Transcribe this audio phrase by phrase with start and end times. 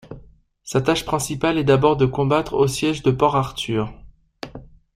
[0.63, 3.93] Sa tâche principale est d'abord de combattre au siège de Port-Arthur.